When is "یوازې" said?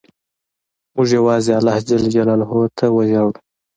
1.17-1.51